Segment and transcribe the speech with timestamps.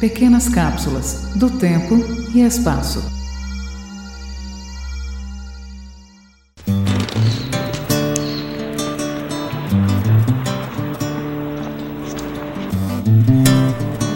[0.00, 1.96] Pequenas cápsulas do tempo
[2.32, 3.02] e espaço.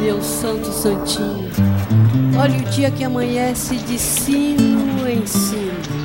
[0.00, 1.50] Meu santo santinho,
[2.38, 6.02] olha o dia que amanhece de sino em sino.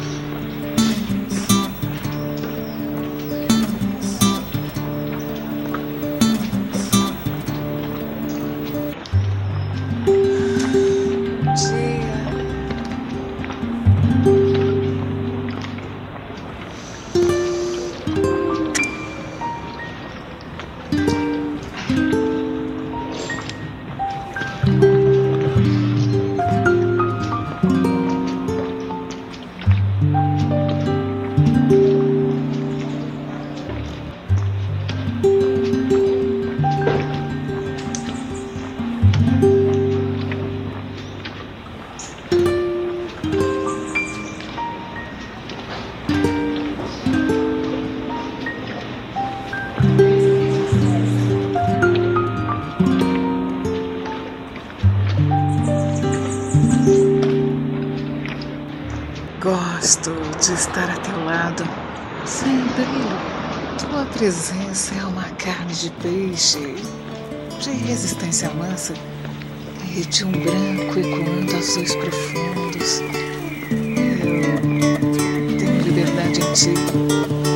[59.48, 61.64] Gosto de estar a teu lado,
[62.26, 63.18] sem brilho.
[63.80, 66.76] Tua presença é uma carne de peixe,
[67.62, 68.94] de resistência mansa
[69.96, 73.00] e de um branco ecoando azuis profundos.
[75.40, 77.47] Eu tenho liberdade em ti.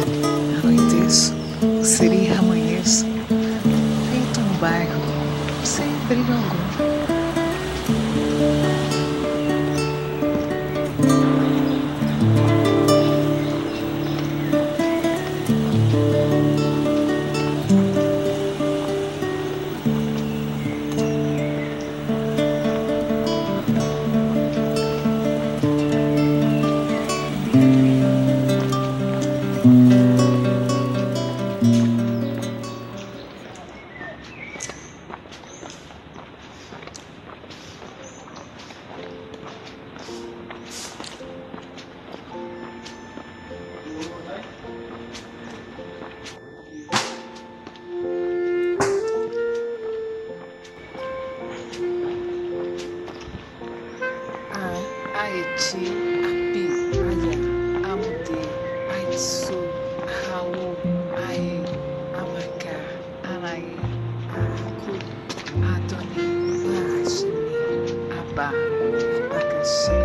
[69.64, 70.01] see.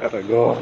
[0.00, 0.56] Gotta go.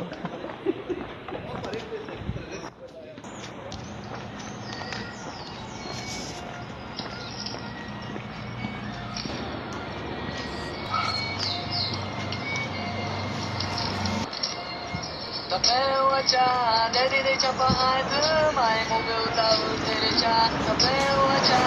[16.26, 20.09] cha, để đi đi cho có hai thứ mai một người ta ưu thế đi
[20.20, 21.10] cha cà phê
[21.49, 21.60] cha,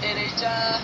[0.00, 0.80] derecha.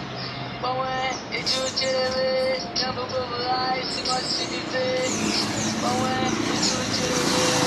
[0.60, 5.08] Vamos a echuchere, campo popular, se gosta de ver.
[5.82, 7.65] Vamos a echuchere.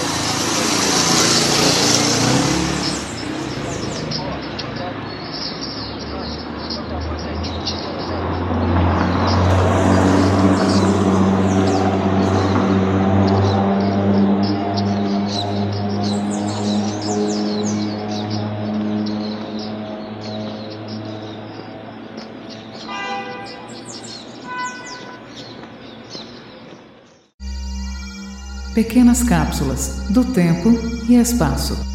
[28.73, 30.69] Pequenas cápsulas do tempo
[31.09, 31.88] e espaço.